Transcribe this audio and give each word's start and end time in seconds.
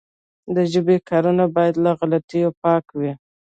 د 0.55 0.57
ژبي 0.71 0.97
کارونه 1.09 1.43
باید 1.55 1.75
له 1.83 1.91
غلطیو 1.99 2.49
پاکه 2.61 2.93
وي. 2.99 3.13